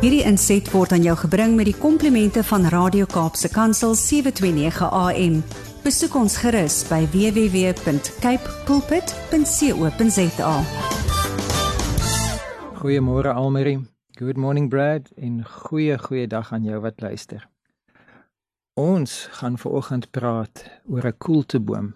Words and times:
Hierdie 0.00 0.22
inset 0.24 0.64
word 0.72 0.94
aan 0.96 1.02
jou 1.04 1.12
gebring 1.26 1.58
met 1.58 1.66
die 1.68 1.76
komplimente 1.76 2.40
van 2.48 2.62
Radio 2.72 3.04
Kaapse 3.04 3.50
Kansel 3.52 3.92
729 3.92 4.86
AM. 4.96 5.34
Besoek 5.84 6.16
ons 6.16 6.38
gerus 6.40 6.78
by 6.88 7.02
www.cape 7.12 8.54
pulpit.co.za. 8.64 10.54
Goeiemôre 12.80 13.36
Almarie. 13.36 13.84
Good 14.16 14.40
morning 14.40 14.72
Brad 14.72 15.12
en 15.20 15.44
goeie 15.44 16.00
goeie 16.00 16.24
dag 16.24 16.48
aan 16.56 16.64
jou 16.64 16.80
wat 16.80 17.04
luister. 17.04 17.44
Ons 18.80 19.28
gaan 19.36 19.60
vanoggend 19.60 20.08
praat 20.16 20.64
oor 20.88 21.12
'n 21.12 21.18
koelteboom. 21.18 21.92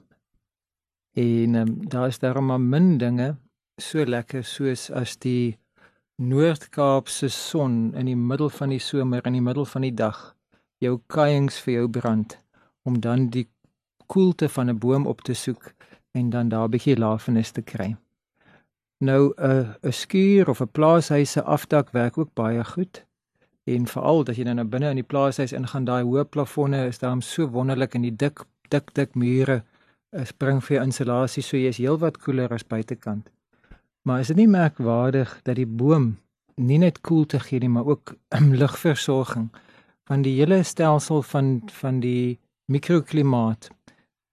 En 1.16 1.55
um, 1.55 1.89
daar 1.89 2.12
is 2.12 2.18
daar 2.18 2.43
maar 2.43 2.61
min 2.61 2.98
dinge 2.98 3.36
so 3.80 4.05
lekker 4.05 4.45
soos 4.45 4.91
as 4.91 5.16
die 5.16 5.57
Noord-Kaapse 6.23 7.29
son 7.29 7.91
in 7.98 8.07
die 8.07 8.15
middel 8.15 8.48
van 8.55 8.70
die 8.70 8.79
somer 8.79 9.25
in 9.27 9.34
die 9.34 9.43
middel 9.43 9.65
van 9.66 9.83
die 9.83 9.95
dag 9.98 10.19
jou 10.79 11.01
kuiings 11.11 11.57
vir 11.65 11.73
jou 11.75 11.88
brand 11.91 12.37
om 12.87 13.01
dan 13.02 13.25
die 13.34 13.48
koelte 14.07 14.48
van 14.48 14.71
'n 14.71 14.79
boom 14.79 15.07
op 15.11 15.24
te 15.27 15.35
soek 15.35 15.73
en 16.12 16.30
dan 16.30 16.48
daar 16.48 16.69
'n 16.69 16.71
bietjie 16.71 16.97
lafenis 16.97 17.51
te 17.51 17.62
kry. 17.62 17.97
Nou 19.01 19.35
'n 19.37 19.74
'n 19.83 19.93
skuur 19.93 20.48
of 20.48 20.61
'n 20.61 20.71
plaashuis 20.71 21.30
se 21.33 21.43
afdak 21.43 21.91
werk 21.91 22.19
ook 22.19 22.35
baie 22.35 22.65
goed. 22.65 23.05
En 23.65 23.87
veral 23.87 24.24
as 24.24 24.37
jy 24.37 24.45
nou 24.45 24.65
binne 24.66 24.91
in 24.91 25.02
die 25.02 25.10
plaashuis 25.12 25.52
ingaan, 25.52 25.85
daai 25.85 26.05
hoë 26.05 26.24
plafonne 26.24 26.87
is 26.87 26.99
daarom 26.99 27.23
so 27.23 27.49
wonderlik 27.49 27.95
en 27.95 28.02
die 28.02 28.16
dik 28.16 28.45
dik 28.69 28.95
dik 28.95 29.15
mure 29.15 29.65
is 30.12 30.33
bring 30.33 30.65
vir 30.65 30.83
insulasie 30.83 31.43
so 31.43 31.57
jy 31.57 31.69
is 31.69 31.79
heelwat 31.79 32.19
koeler 32.19 32.52
as 32.52 32.66
buitekant. 32.66 33.34
Maar 34.05 34.21
is 34.21 34.27
dit 34.27 34.37
nie 34.37 34.49
merkwaardig 34.49 35.41
dat 35.43 35.57
die 35.57 35.67
boom 35.67 36.19
nie 36.61 36.79
net 36.79 37.01
koel 37.01 37.25
te 37.27 37.41
gee 37.41 37.59
nie, 37.59 37.69
maar 37.73 37.87
ook 37.87 38.15
lugversorging 38.63 39.49
van 40.05 40.23
die 40.23 40.35
hele 40.38 40.63
stelsel 40.63 41.23
van 41.23 41.63
van 41.73 42.01
die 42.01 42.38
mikroklimaat 42.65 43.71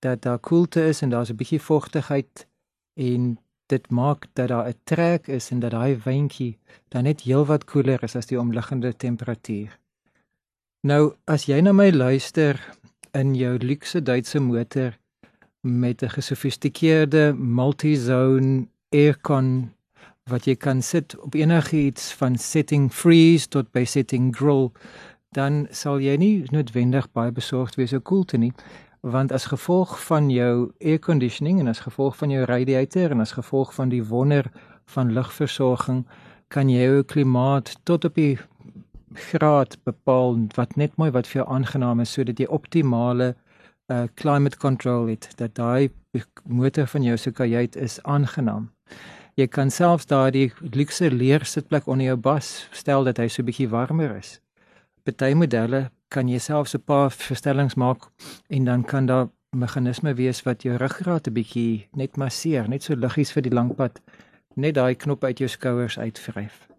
dat 0.03 0.21
daar 0.21 0.39
koelte 0.39 0.83
is 0.87 1.01
en 1.01 1.09
daar's 1.09 1.31
'n 1.31 1.35
bietjie 1.35 1.61
vogtigheid 1.61 2.47
en 2.93 3.37
dit 3.65 3.89
maak 3.89 4.27
dat 4.33 4.47
daar 4.47 4.67
'n 4.67 4.79
trek 4.83 5.27
is 5.27 5.51
en 5.51 5.59
dat 5.59 5.71
daai 5.71 5.95
windjie 6.03 6.57
dan 6.87 7.03
net 7.03 7.21
heelwat 7.21 7.63
koeler 7.63 8.03
is 8.03 8.15
as 8.15 8.25
die 8.25 8.39
omliggende 8.39 8.95
temperatuur. 8.95 9.79
Nou 10.87 11.13
as 11.25 11.45
jy 11.45 11.61
na 11.61 11.71
my 11.71 11.91
luister 11.91 12.55
in 13.11 13.35
jou 13.35 13.57
luukse 13.57 14.01
Duitse 14.01 14.39
motor 14.39 14.97
met 15.61 16.01
'n 16.01 16.09
gesofistikeerde 16.09 17.33
multi-zone 17.37 18.67
aircon 18.91 19.71
wat 20.29 20.45
jy 20.45 20.55
kan 20.55 20.81
sit 20.81 21.15
op 21.19 21.35
enigiets 21.35 22.11
van 22.19 22.37
setting 22.37 22.91
freeze 22.93 23.47
tot 23.47 23.71
by 23.71 23.83
setting 23.85 24.31
grill 24.35 24.69
dan 25.35 25.65
sal 25.71 25.99
jy 26.03 26.17
nie 26.19 26.33
noodwendig 26.51 27.07
baie 27.15 27.31
besorgd 27.31 27.79
wees 27.79 27.93
oor 27.95 28.03
koelte 28.03 28.37
nie 28.37 28.53
want 29.01 29.31
as 29.31 29.49
gevolg 29.49 29.95
van 30.05 30.29
jou 30.29 30.71
air 30.79 30.99
conditioning 30.99 31.59
en 31.59 31.71
as 31.71 31.81
gevolg 31.81 32.17
van 32.19 32.29
jou 32.29 32.45
radiator 32.45 33.15
en 33.15 33.23
as 33.23 33.33
gevolg 33.37 33.73
van 33.73 33.89
die 33.89 34.03
wonder 34.03 34.51
van 34.85 35.13
lugversorging 35.15 36.03
kan 36.53 36.69
jy 36.69 36.85
jou 36.85 37.03
klimaat 37.03 37.73
tot 37.83 38.05
op 38.05 38.15
die 38.15 38.37
graad 39.31 39.77
bepaal 39.83 40.37
wat 40.55 40.75
net 40.75 40.95
mooi 40.97 41.09
wat 41.11 41.27
vir 41.27 41.41
jou 41.41 41.47
aangenaam 41.49 42.03
is 42.03 42.13
sodat 42.13 42.39
jy 42.39 42.47
optimale 42.47 43.33
uh, 43.91 44.07
climate 44.15 44.57
control 44.57 45.11
het 45.11 45.27
dat 45.35 45.55
daai 45.59 45.91
motor 46.47 46.87
van 46.87 47.03
jou 47.03 47.17
se 47.17 47.31
kajuit 47.31 47.75
is 47.75 47.99
aangenaam 48.03 48.71
Jy 49.39 49.47
kan 49.47 49.69
selfs 49.71 50.09
daardie 50.09 50.49
luxe 50.75 51.07
leer 51.09 51.45
sitplek 51.47 51.85
onder 51.87 52.09
jou 52.09 52.17
bas 52.19 52.47
stel 52.75 53.07
dat 53.07 53.21
hy 53.21 53.29
so 53.31 53.45
bietjie 53.47 53.69
warmer 53.71 54.17
is. 54.17 54.39
Party 55.07 55.31
modelle 55.39 55.85
kan 56.11 56.27
jy 56.27 56.39
selfs 56.39 56.75
'n 56.75 56.83
paar 56.83 57.11
verstellings 57.11 57.75
maak 57.75 58.09
en 58.49 58.65
dan 58.65 58.83
kan 58.83 59.05
daar 59.05 59.29
meganisme 59.55 60.13
wees 60.13 60.43
wat 60.43 60.63
jou 60.63 60.75
ruggraat 60.75 61.27
'n 61.27 61.33
bietjie 61.33 61.87
net 61.95 62.17
masseer, 62.17 62.67
net 62.67 62.83
so 62.83 62.93
liggies 62.95 63.31
vir 63.31 63.43
die 63.43 63.55
lang 63.55 63.75
pad, 63.75 64.01
net 64.55 64.75
daai 64.75 64.95
knop 64.95 65.23
uit 65.23 65.39
jou 65.39 65.47
skouers 65.47 65.97
uitvryf. 65.97 66.70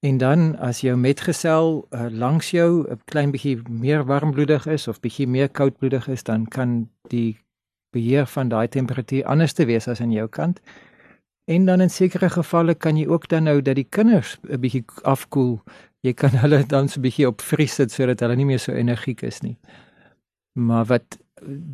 En 0.00 0.16
dan 0.16 0.58
as 0.58 0.80
jou 0.80 0.96
metgesel 0.96 1.86
uh, 1.90 2.06
langs 2.10 2.50
jou 2.50 2.88
'n 2.88 3.00
klein 3.04 3.30
bietjie 3.30 3.60
meer 3.68 4.04
warmbloedig 4.04 4.66
is 4.66 4.88
of 4.88 5.00
bietjie 5.00 5.26
meer 5.28 5.48
koudbloedig 5.48 6.08
is, 6.08 6.22
dan 6.22 6.46
kan 6.48 6.88
die 7.08 7.38
beheer 7.90 8.26
van 8.26 8.48
daai 8.48 8.68
temperatuur 8.68 9.24
anders 9.24 9.52
te 9.52 9.64
wees 9.64 9.88
as 9.88 10.00
aan 10.00 10.12
jou 10.12 10.28
kant. 10.28 10.60
En 11.44 11.64
dan 11.64 11.80
in 11.80 11.90
sekere 11.90 12.30
gevalle 12.30 12.74
kan 12.74 12.96
jy 12.96 13.06
ook 13.06 13.28
dan 13.28 13.42
nou 13.42 13.62
dat 13.62 13.74
die 13.74 13.88
kinders 13.88 14.38
'n 14.42 14.60
bietjie 14.60 14.84
afkoel. 15.02 15.60
Jy 16.00 16.12
kan 16.12 16.30
hulle 16.30 16.66
dan 16.74 16.88
so 16.88 16.98
'n 16.98 17.02
bietjie 17.02 17.26
op 17.26 17.40
vries 17.40 17.74
sit 17.74 17.92
sodat 17.92 18.20
hulle 18.20 18.36
nie 18.36 18.46
meer 18.46 18.58
so 18.58 18.72
energiek 18.72 19.22
is 19.22 19.40
nie. 19.40 19.58
Maar 20.52 20.84
wat 20.84 21.18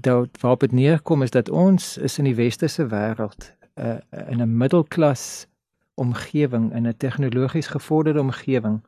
dit 0.02 0.40
waarop 0.40 0.60
dit 0.60 0.72
neerkom 0.72 1.22
is 1.22 1.30
dat 1.30 1.48
ons 1.48 1.98
is 1.98 2.18
in 2.18 2.24
die 2.24 2.34
westerse 2.34 2.86
wêreld 2.86 3.52
uh, 3.74 3.96
in 4.28 4.42
'n 4.42 4.56
middelklas 4.56 5.46
omgewing 5.96 6.72
in 6.74 6.86
'n 6.86 6.96
tegnologies 6.96 7.66
gevorderde 7.66 8.20
omgewing. 8.20 8.80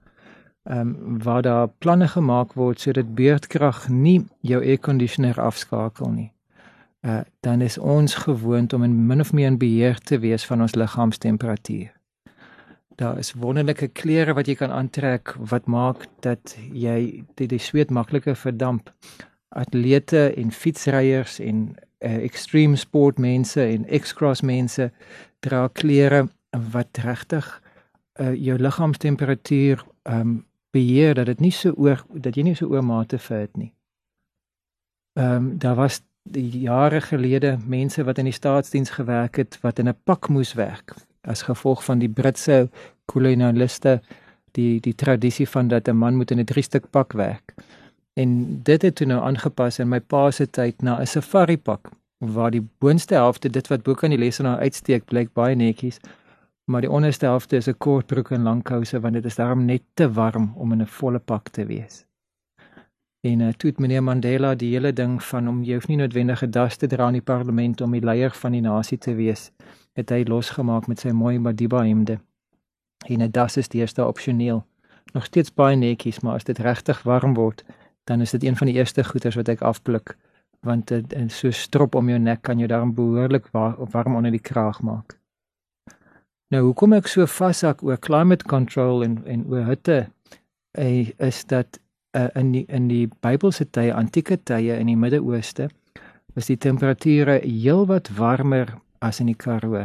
Ehm 0.63 0.81
um, 0.81 1.23
waar 1.23 1.43
daar 1.43 1.69
planne 1.69 2.09
gemaak 2.09 2.53
word 2.53 2.81
sodat 2.81 3.15
beurtkrag 3.15 3.89
nie 3.89 4.27
jou 4.41 4.65
airconditioner 4.65 5.41
afskakel 5.41 6.11
nie 6.11 6.33
uh, 7.01 7.21
dan 7.41 7.61
is 7.61 7.79
ons 7.79 8.15
gewoond 8.15 8.73
om 8.73 8.83
in 8.83 9.07
min 9.07 9.21
of 9.21 9.33
meer 9.33 9.47
in 9.47 9.59
beheer 9.59 9.99
te 9.99 10.19
wees 10.19 10.47
van 10.47 10.61
ons 10.61 10.75
liggaamstemperatuur. 10.75 11.93
Daar 12.99 13.19
is 13.19 13.33
wonderlike 13.33 13.89
klere 13.89 14.35
wat 14.35 14.47
jy 14.47 14.57
kan 14.59 14.75
aantrek 14.75 15.35
wat 15.39 15.67
maak 15.67 16.07
dat 16.21 16.57
jy 16.73 17.25
die, 17.39 17.47
die 17.47 17.63
sweet 17.63 17.91
makliker 17.95 18.37
verdamp. 18.37 18.91
Atlete 19.49 20.35
en 20.35 20.51
fietsryers 20.53 21.39
en 21.39 21.77
uh, 22.03 22.17
extreme 22.25 22.77
sport 22.77 23.19
mense 23.19 23.63
en 23.63 23.87
X-cross 24.01 24.43
mense 24.43 24.91
dra 25.41 25.69
klere 25.73 26.27
wat 26.51 26.99
regtig 27.05 27.63
uh, 28.21 28.35
jou 28.35 28.59
liggaamstemperatuur 28.59 29.85
um, 30.03 30.45
beheer 30.71 31.15
dat 31.15 31.27
dit 31.27 31.41
nie 31.41 31.53
so 31.53 31.73
oor 31.77 32.05
dat 32.13 32.37
jy 32.37 32.43
nie 32.43 32.57
so 32.59 32.69
oormate 32.69 33.19
vet 33.19 33.57
nie. 33.57 33.73
Ehm 35.19 35.35
um, 35.37 35.59
daar 35.59 35.75
was 35.75 36.03
jare 36.53 37.01
gelede 37.01 37.57
mense 37.65 38.05
wat 38.05 38.19
in 38.19 38.27
die 38.29 38.37
staatsdiens 38.37 38.91
gewerk 38.91 39.37
het 39.37 39.59
wat 39.61 39.79
in 39.79 39.89
'n 39.89 39.97
pak 40.05 40.29
moes 40.29 40.53
werk 40.55 40.95
as 41.23 41.43
gevolg 41.43 41.85
van 41.85 41.99
die 41.99 42.09
Britse 42.09 42.69
kolonialiste 43.05 44.01
die 44.53 44.81
die 44.81 44.95
tradisie 44.95 45.49
van 45.49 45.69
dat 45.69 45.89
'n 45.89 45.97
man 45.97 46.17
moet 46.17 46.31
in 46.31 46.41
'n 46.41 46.45
drie 46.45 46.63
stuk 46.63 46.91
pak 46.91 47.13
werk. 47.13 47.55
En 48.13 48.63
dit 48.63 48.83
het 48.83 48.95
toe 48.95 49.07
nou 49.07 49.21
aangepas 49.23 49.79
in 49.79 49.89
my 49.89 50.01
pa 50.01 50.31
se 50.31 50.51
tyd 50.51 50.83
na 50.83 51.01
'n 51.01 51.07
safari 51.07 51.57
pak 51.57 51.91
waar 52.19 52.51
die 52.51 52.69
boonste 52.79 53.15
helfte 53.15 53.51
dit 53.51 53.69
wat 53.69 53.83
bo 53.83 53.95
kan 53.95 54.11
die 54.11 54.19
lesenaar 54.19 54.59
uitsteek 54.59 55.05
blyk 55.05 55.33
baie 55.33 55.55
netjies 55.55 55.99
maar 56.69 56.81
die 56.85 56.91
onderste 56.91 57.27
helfte 57.27 57.57
is 57.57 57.69
'n 57.69 57.79
kort 57.79 58.07
broek 58.07 58.31
en 58.31 58.43
lang 58.43 58.63
kouse 58.63 59.01
want 59.01 59.15
dit 59.15 59.25
is 59.25 59.35
daarom 59.35 59.65
net 59.65 59.83
te 59.95 60.13
warm 60.13 60.53
om 60.57 60.73
in 60.73 60.83
'n 60.83 60.87
volle 60.87 61.19
pak 61.19 61.49
te 61.49 61.67
wees. 61.67 62.07
En 63.21 63.41
uh, 63.41 63.53
toe 63.53 63.71
het 63.71 63.79
meneer 63.79 64.03
Mandela 64.03 64.55
die 64.55 64.73
hele 64.73 64.93
ding 64.93 65.23
van 65.23 65.49
om 65.49 65.63
jy 65.63 65.75
hoef 65.75 65.89
nie 65.89 65.97
noodwendig 65.97 66.43
'n 66.43 66.51
das 66.51 66.77
te 66.77 66.87
dra 66.87 67.07
in 67.07 67.13
die 67.13 67.23
parlement 67.23 67.81
om 67.81 67.91
die 67.91 68.05
leier 68.05 68.31
van 68.31 68.53
die 68.53 68.61
nasie 68.61 68.99
te 68.99 69.15
wees, 69.15 69.51
het 69.93 70.11
hy 70.11 70.23
losgemaak 70.23 70.87
met 70.87 71.01
sy 71.01 71.11
mooi 71.11 71.39
Madiba 71.39 71.83
hemde. 71.83 72.19
En 73.07 73.23
'n 73.23 73.31
das 73.31 73.57
is 73.57 73.69
eerste 73.69 74.07
opsioneel. 74.07 74.67
Nog 75.13 75.25
steeds 75.25 75.55
baie 75.55 75.77
netjies, 75.77 76.21
maar 76.21 76.35
as 76.35 76.45
dit 76.45 76.59
regtig 76.59 77.03
warm 77.03 77.35
word, 77.35 77.65
dan 78.05 78.21
is 78.21 78.31
dit 78.31 78.45
een 78.45 78.57
van 78.57 78.67
die 78.67 78.77
eerste 78.77 79.05
goeders 79.05 79.35
wat 79.35 79.49
ek 79.49 79.61
afpluk, 79.61 80.17
want 80.61 80.87
dit 80.87 81.13
uh, 81.13 81.29
so 81.29 81.51
strop 81.51 81.95
om 81.95 82.09
jou 82.09 82.19
nek 82.19 82.43
kan 82.43 82.59
jou 82.59 82.69
daarom 82.69 82.95
behoorlik 82.95 83.49
war, 83.53 83.77
warm 83.91 84.17
onder 84.17 84.31
die 84.31 84.41
kraag 84.41 84.83
maak. 84.83 85.19
Nou, 86.49 86.63
hoekom 86.71 86.95
ek 86.97 87.11
so 87.13 87.27
vashak 87.29 87.83
oor 87.85 87.99
climate 88.01 88.47
control 88.49 89.03
en 89.05 89.19
en 89.29 89.45
oor 89.53 89.67
hitte, 89.69 89.99
uh, 90.81 91.09
is 91.21 91.43
dat 91.45 91.77
uh, 92.17 92.29
in 92.41 92.55
die 92.55 92.65
in 92.73 92.87
die 92.89 93.05
Bybelse 93.21 93.67
tye, 93.69 93.93
antieke 93.93 94.39
tye 94.49 94.79
in 94.81 94.89
die 94.89 94.97
Midde-Ooste, 94.97 95.69
was 96.33 96.49
die 96.49 96.57
temperature 96.57 97.37
heelwat 97.43 98.09
warmer 98.17 98.73
as 99.05 99.21
in 99.21 99.29
die 99.29 99.37
Karoo. 99.37 99.85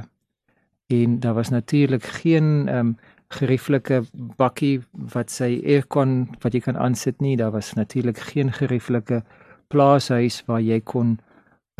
En 0.87 1.19
daar 1.19 1.35
was 1.35 1.51
natuurlik 1.51 2.07
geen 2.21 2.69
ehm 2.69 2.93
um, 2.93 2.95
gerieflike 3.33 4.03
bakkie 4.37 4.83
wat 5.13 5.31
sy 5.33 5.57
aircon 5.65 6.27
wat 6.43 6.53
jy 6.53 6.61
kan 6.61 6.77
aansit 6.77 7.19
nie. 7.19 7.35
Daar 7.37 7.51
was 7.51 7.73
natuurlik 7.73 8.19
geen 8.29 8.51
gerieflike 8.53 9.23
plaashuis 9.73 10.43
waar 10.45 10.61
jy 10.61 10.79
kon 10.79 11.17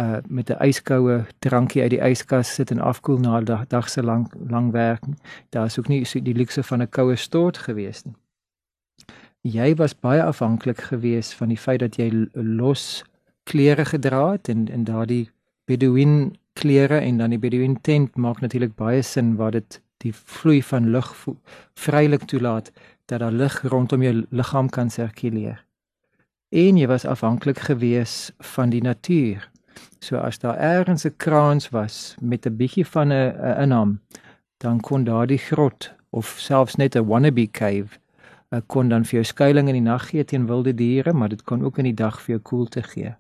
uh 0.02 0.18
met 0.28 0.50
'n 0.50 0.68
yskoue 0.68 1.26
drankie 1.40 1.82
uit 1.82 1.92
die 1.92 2.02
yskas 2.02 2.54
sit 2.56 2.72
en 2.72 2.80
afkoel 2.80 3.20
na 3.20 3.40
'n 3.40 3.46
dag, 3.46 3.68
dag 3.68 3.90
se 3.90 4.04
lank 4.04 4.34
lang 4.50 4.72
werk. 4.72 5.04
Daar 5.50 5.66
is 5.66 5.80
ook 5.80 5.88
nie 5.88 6.06
so 6.06 6.20
die 6.22 6.36
luukse 6.36 6.64
van 6.64 6.82
'n 6.82 6.90
koue 6.90 7.16
stort 7.16 7.58
gewees 7.58 8.04
nie 8.04 8.16
jy 9.44 9.74
was 9.76 9.94
baie 9.94 10.24
afhanklik 10.24 10.80
geweest 10.88 11.34
van 11.36 11.52
die 11.52 11.60
feit 11.60 11.82
dat 11.84 11.98
jy 12.00 12.08
los 12.34 13.04
klere 13.44 13.86
gedra 13.86 14.32
het 14.32 14.50
en 14.50 14.68
en 14.72 14.84
daardie 14.88 15.30
Bedouin 15.68 16.36
klere 16.54 17.00
en 17.00 17.18
dan 17.18 17.30
die 17.30 17.40
Bedouin 17.40 17.76
tent 17.82 18.16
maak 18.16 18.42
natuurlik 18.42 18.76
baie 18.76 19.02
sin 19.02 19.36
waar 19.36 19.52
dit 19.52 19.82
die 20.04 20.14
vloei 20.14 20.62
van 20.64 20.90
lug 20.92 21.12
vrylik 21.76 22.24
toelaat 22.28 22.72
dat 23.06 23.20
daar 23.20 23.32
lug 23.32 23.62
rondom 23.62 24.02
jou 24.04 24.26
liggaam 24.30 24.70
kan 24.70 24.90
sirkuleer. 24.90 25.66
En 26.50 26.78
jy 26.78 26.88
was 26.88 27.06
afhanklik 27.06 27.60
gewees 27.60 28.32
van 28.40 28.70
die 28.70 28.82
natuur. 28.82 29.50
So 30.00 30.18
as 30.18 30.40
daar 30.40 30.58
ergens 30.58 31.06
'n 31.06 31.16
kraans 31.18 31.70
was 31.70 32.16
met 32.22 32.46
'n 32.46 32.56
bietjie 32.56 32.86
van 32.86 33.12
'n 33.12 33.36
inham, 33.62 34.00
dan 34.58 34.80
kon 34.80 35.04
daardie 35.04 35.38
grot 35.38 35.94
of 36.10 36.36
selfs 36.38 36.76
net 36.76 36.96
'n 36.96 37.06
wannabe 37.06 37.48
cave 37.52 38.04
uh, 38.54 38.62
kon 38.68 38.90
dan 38.90 39.06
vir 39.08 39.22
jou 39.22 39.26
skuilings 39.28 39.72
in 39.72 39.80
die 39.80 39.88
nag 39.88 40.08
gee 40.12 40.24
teen 40.24 40.48
wilde 40.50 40.74
diere, 40.78 41.14
maar 41.14 41.32
dit 41.34 41.44
kon 41.44 41.64
ook 41.66 41.80
in 41.82 41.90
die 41.92 41.98
dag 41.98 42.20
vir 42.22 42.38
jou 42.38 42.42
koelte 42.52 42.84
gee. 42.86 43.16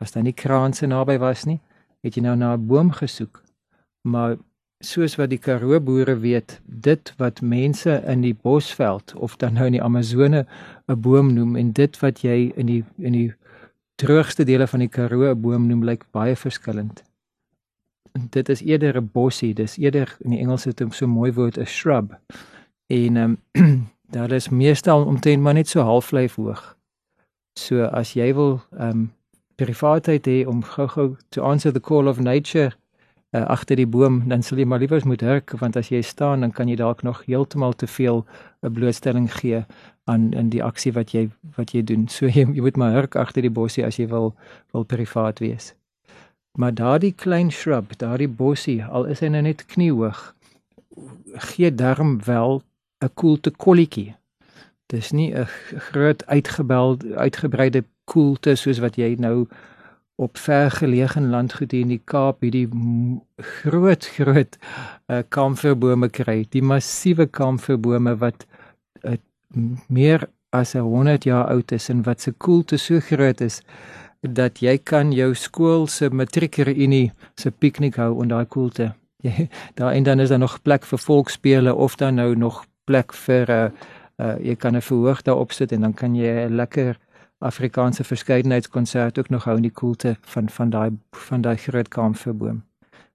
As 0.00 0.12
daar 0.12 0.24
nie 0.24 0.36
kraanse 0.36 0.88
naby 0.88 1.18
was 1.20 1.46
nie, 1.48 1.60
het 2.04 2.16
jy 2.16 2.24
nou 2.24 2.36
na 2.36 2.54
'n 2.54 2.66
boom 2.66 2.90
gesoek. 2.92 3.42
Maar 4.02 4.36
soos 4.80 5.16
wat 5.16 5.30
die 5.30 5.38
Karoo 5.38 5.80
boere 5.80 6.16
weet, 6.18 6.60
dit 6.64 7.12
wat 7.18 7.40
mense 7.40 8.02
in 8.06 8.20
die 8.20 8.34
Bosveld 8.34 9.14
of 9.14 9.36
dan 9.36 9.54
nou 9.54 9.66
in 9.66 9.72
die 9.72 9.82
Amazone 9.82 10.46
'n 10.88 11.00
boom 11.00 11.34
noem 11.34 11.56
en 11.56 11.72
dit 11.72 12.00
wat 12.00 12.22
jy 12.22 12.52
in 12.56 12.66
die 12.66 12.84
in 12.98 13.12
die 13.12 13.32
droogste 14.00 14.44
dele 14.44 14.66
van 14.66 14.84
die 14.84 14.88
Karoo 14.88 15.34
boom 15.36 15.66
noem, 15.68 15.84
lyk 15.84 16.06
baie 16.16 16.36
verskillend. 16.36 17.02
Dit 18.34 18.48
is 18.48 18.62
eerder 18.62 18.96
'n 18.96 19.10
bossie, 19.12 19.54
dis 19.54 19.76
eerder 19.76 20.16
in 20.20 20.30
die 20.30 20.40
Engels 20.40 20.64
het 20.64 20.80
hom 20.80 20.92
so 20.92 21.06
mooi 21.06 21.32
woord 21.32 21.58
'n 21.58 21.66
shrub. 21.66 22.18
En 22.86 23.16
ehm 23.16 23.36
um, 23.52 23.88
daar 24.16 24.30
is 24.30 24.48
meestal 24.48 25.04
omtrent 25.04 25.42
maar 25.42 25.54
net 25.54 25.68
so 25.68 25.80
halflyf 25.80 26.34
hoog. 26.34 26.76
So 27.58 27.84
as 27.84 28.12
jy 28.12 28.34
wil 28.34 28.60
ehm 28.78 28.88
um, 28.90 29.12
privaatheid 29.54 30.26
hê 30.26 30.46
om 30.46 30.62
gou-gou 30.62 31.16
to 31.28 31.42
answer 31.42 31.72
the 31.72 31.80
call 31.80 32.08
of 32.08 32.20
nature 32.20 32.72
uh, 33.30 33.44
agter 33.44 33.76
die 33.76 33.86
boom, 33.86 34.22
dan 34.28 34.42
sal 34.42 34.58
jy 34.58 34.64
maar 34.64 34.78
liewers 34.78 35.04
moet 35.04 35.20
hurk 35.20 35.52
want 35.60 35.76
as 35.76 35.90
jy 35.92 36.00
staan 36.02 36.40
dan 36.40 36.50
kan 36.50 36.68
jy 36.68 36.76
dalk 36.76 37.02
nog 37.02 37.24
heeltemal 37.26 37.72
te 37.72 37.86
veel 37.86 38.26
'n 38.62 38.72
blootstelling 38.72 39.28
gee 39.32 39.64
aan 40.10 40.30
in 40.32 40.50
die 40.52 40.62
aksie 40.64 40.92
wat 40.96 41.14
jy 41.14 41.28
wat 41.56 41.74
jy 41.74 41.84
doen. 41.86 42.08
So 42.16 42.26
jy, 42.26 42.46
jy 42.56 42.64
moet 42.64 42.80
maar 42.80 42.96
hurk 42.96 43.16
agter 43.20 43.46
die 43.46 43.56
bossie 43.60 43.84
as 43.86 44.00
jy 44.00 44.08
wil 44.10 44.34
wil 44.74 44.84
privaat 44.84 45.42
wees. 45.44 45.72
Maar 46.58 46.74
daardie 46.74 47.14
klein 47.14 47.50
shrub, 47.54 47.94
daardie 47.98 48.28
bossie, 48.28 48.80
al 48.84 49.06
is 49.12 49.22
hy 49.22 49.30
nou 49.30 49.42
net 49.46 49.62
kniehoog, 49.70 50.18
gee 51.50 51.70
darm 51.70 52.18
wel 52.26 52.62
'n 53.04 53.10
koelte 53.14 53.50
kolletjie. 53.50 54.14
Dis 54.90 55.12
nie 55.12 55.32
'n 55.34 55.46
groot 55.90 56.26
uitgebelde 56.26 57.16
uitgebreide 57.16 57.84
koelte 58.04 58.56
soos 58.56 58.78
wat 58.78 58.96
jy 58.96 59.14
nou 59.18 59.46
op 60.20 60.36
vergeleë 60.36 61.20
landgoed 61.20 61.72
hier 61.72 61.86
in 61.86 61.94
die 61.94 62.02
Kaap 62.04 62.42
hierdie 62.44 62.68
groot 63.62 64.04
groot 64.16 64.58
uh, 65.08 65.22
kamferbome 65.28 66.08
kry. 66.08 66.44
Die 66.50 66.62
massiewe 66.62 67.26
kamferbome 67.26 68.16
wat 68.20 68.44
meer 69.86 70.28
as 70.50 70.72
100 70.72 71.24
jaar 71.24 71.46
oud 71.46 71.72
is 71.72 71.88
en 71.88 72.02
wat 72.02 72.20
se 72.20 72.32
koelte 72.32 72.76
so 72.76 73.00
groot 73.00 73.40
is 73.40 73.60
dat 74.20 74.60
jy 74.60 74.78
kan 74.78 75.12
jou 75.12 75.34
skool 75.34 75.86
se 75.86 76.10
matriekreunie 76.10 77.12
se 77.34 77.50
piknik 77.50 77.96
hou 77.96 78.12
onder 78.14 78.36
daai 78.36 78.46
koelte. 78.46 78.92
Jy 79.24 79.48
daar 79.74 79.92
en 79.92 80.02
dan 80.02 80.20
is 80.20 80.28
daar 80.28 80.38
nog 80.40 80.62
plek 80.62 80.84
vir 80.88 80.98
volksspele 80.98 81.74
of 81.74 81.96
dan 81.96 82.14
nou 82.14 82.34
nog 82.36 82.64
plek 82.84 83.12
vir 83.12 83.46
'n 83.48 83.52
uh, 83.52 83.64
eh, 83.64 84.26
uh, 84.26 84.36
jy 84.44 84.56
kan 84.56 84.76
'n 84.76 84.80
verhoog 84.80 85.22
daarop 85.22 85.52
sit 85.52 85.72
en 85.72 85.80
dan 85.80 85.94
kan 85.94 86.14
jy 86.14 86.46
'n 86.46 86.56
lekker 86.56 86.96
Afrikaanse 87.38 88.04
verskeidenheidskonsert 88.04 89.18
ook 89.18 89.28
nog 89.28 89.44
hou 89.44 89.56
in 89.56 89.62
die 89.62 89.72
koelte 89.72 90.16
van 90.20 90.48
van 90.48 90.70
daai 90.70 90.90
van 91.12 91.40
daai 91.40 91.56
groot 91.56 91.88
kamferboom. 91.88 92.62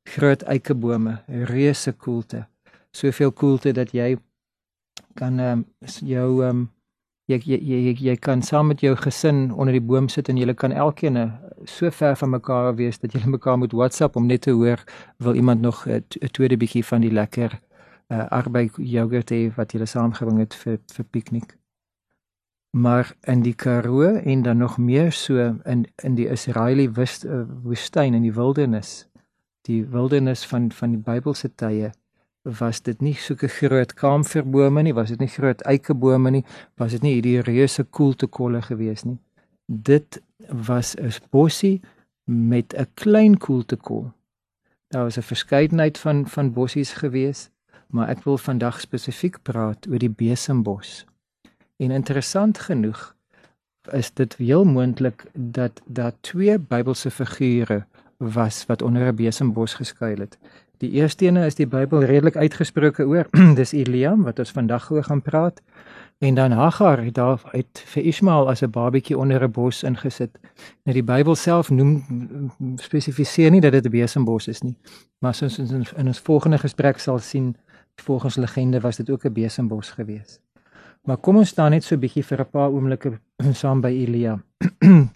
Groot 0.03 0.41
eikebome, 0.41 1.21
reuse 1.27 1.91
koelte. 1.91 2.45
Soveel 2.91 3.31
koelte 3.31 3.71
dat 3.71 3.91
jy 3.91 4.17
kan 5.15 5.39
um, 5.39 5.65
jou 6.03 6.43
um, 6.45 6.65
jy, 7.31 7.39
jy 7.45 7.59
jy 7.59 7.95
jy 8.09 8.15
kan 8.21 8.43
saam 8.45 8.69
met 8.71 8.81
jou 8.83 8.93
gesin 8.99 9.49
onder 9.51 9.73
die 9.73 9.83
boom 9.83 10.09
sit 10.09 10.29
en 10.29 10.37
julle 10.37 10.53
kan 10.53 10.71
elkeen 10.71 11.17
eh, 11.17 11.31
so 11.65 11.89
ver 11.91 12.15
van 12.19 12.29
mekaar 12.29 12.75
wees 12.75 12.99
dat 12.99 13.15
julle 13.15 13.31
mekaar 13.37 13.57
moet 13.57 13.73
WhatsApp 13.73 14.15
om 14.15 14.27
net 14.27 14.45
te 14.45 14.51
hoor 14.51 14.83
wil 15.17 15.35
iemand 15.35 15.61
nog 15.61 15.85
'n 15.87 16.03
tweede 16.31 16.57
bietjie 16.57 16.85
van 16.85 17.01
die 17.01 17.11
lekker 17.11 17.59
uh, 18.09 18.25
arbei 18.29 18.69
yoghurt 18.77 19.31
hê 19.31 19.49
wat 19.55 19.73
jy 19.73 19.85
saamgebring 19.85 20.39
het 20.39 20.53
vir 20.53 20.79
vir 20.93 21.05
piknik. 21.05 21.57
Maar 22.77 23.15
in 23.21 23.41
die 23.41 23.55
Karoo 23.55 24.15
en 24.15 24.41
dan 24.41 24.57
nog 24.57 24.77
meer 24.77 25.11
so 25.11 25.55
in 25.65 25.85
in 26.03 26.15
die 26.15 26.29
Israeli 26.29 26.87
uh, 26.87 27.43
woestyn 27.63 28.13
in 28.13 28.21
die 28.21 28.33
wildernis, 28.33 29.07
die 29.61 29.85
wildernis 29.85 30.45
van 30.45 30.71
van 30.71 30.91
die 30.91 31.01
Bybelse 31.01 31.55
tye 31.55 31.91
was 32.45 32.81
dit 32.81 33.01
nie 33.01 33.13
so 33.13 33.33
'n 33.33 33.47
groot 33.47 33.93
kamferbome 33.93 34.83
nie, 34.83 34.93
was 34.93 35.09
dit 35.09 35.19
nie 35.19 35.27
groot 35.27 35.61
eikebome 35.61 36.31
nie, 36.31 36.43
was 36.77 36.91
dit 36.91 37.01
nie 37.01 37.13
hierdie 37.13 37.41
reuse 37.41 37.83
koeltekolle 37.83 38.61
gewees 38.61 39.03
nie. 39.03 39.17
Dit 39.67 40.21
was 40.49 40.95
'n 40.95 41.11
bossie 41.31 41.81
met 42.25 42.73
'n 42.73 42.87
klein 42.93 43.37
koeltekol. 43.37 44.11
Daar 44.89 45.03
was 45.03 45.17
'n 45.17 45.21
verskeidenheid 45.21 45.97
van 45.97 46.27
van 46.27 46.53
bossies 46.53 46.93
gewees 46.93 47.49
maar 47.95 48.09
ek 48.11 48.23
wil 48.23 48.37
vandag 48.37 48.81
spesifiek 48.83 49.37
praat 49.47 49.87
oor 49.87 50.01
die 50.01 50.11
besembos. 50.11 51.05
En 51.79 51.91
interessant 51.95 52.59
genoeg 52.67 53.13
is 53.93 54.09
dit 54.17 54.35
heel 54.41 54.65
moontlik 54.65 55.25
dat 55.33 55.81
daar 55.85 56.13
twee 56.25 56.57
Bybelse 56.59 57.11
figure 57.11 57.85
was 58.17 58.65
wat 58.65 58.81
onder 58.81 59.07
'n 59.07 59.15
besembos 59.15 59.73
geskuil 59.73 60.17
het. 60.17 60.37
Die 60.77 60.91
eerste 60.91 61.25
ene 61.25 61.45
is 61.45 61.55
die 61.55 61.67
Bybel 61.67 62.03
redelik 62.03 62.35
uitgesproke 62.35 63.03
oor, 63.03 63.27
dis 63.59 63.71
Elia 63.71 64.15
wat 64.17 64.39
ons 64.39 64.51
vandag 64.51 64.91
oor 64.91 65.03
gaan 65.03 65.21
praat. 65.21 65.61
En 66.17 66.35
dan 66.35 66.51
Hagar 66.51 67.03
het 67.03 67.13
daar 67.13 67.41
uit 67.51 67.83
vir 67.85 68.03
Ismael 68.03 68.49
as 68.49 68.61
'n 68.61 68.69
babatjie 68.69 69.17
onder 69.17 69.43
'n 69.43 69.51
bos 69.51 69.83
ingesit. 69.83 70.39
Nou 70.83 70.93
die 70.93 71.03
Bybel 71.03 71.35
self 71.35 71.69
noem 71.69 72.03
spesifiseer 72.75 73.51
nie 73.51 73.61
dat 73.61 73.71
dit 73.71 73.85
'n 73.85 73.89
besembos 73.89 74.47
is 74.47 74.61
nie. 74.61 74.77
Maar 75.19 75.33
soos 75.33 75.59
ons 75.59 75.71
in, 75.71 75.85
in 75.95 76.07
ons 76.07 76.19
volgende 76.19 76.57
gesprek 76.57 76.99
sal 76.99 77.19
sien, 77.19 77.55
Volgens 77.95 78.35
legende 78.35 78.79
was 78.79 78.95
dit 78.95 79.09
ook 79.09 79.23
'n 79.23 79.31
besembos 79.31 79.89
gewees. 79.89 80.39
Maar 81.01 81.17
kom 81.17 81.37
ons 81.37 81.49
staan 81.49 81.71
net 81.71 81.83
so 81.83 81.95
'n 81.95 81.99
bietjie 81.99 82.25
vir 82.25 82.39
'n 82.39 82.49
paar 82.49 82.69
oomblikke 82.69 83.19
saam 83.61 83.81
by 83.81 83.87
Elia. 83.87 84.43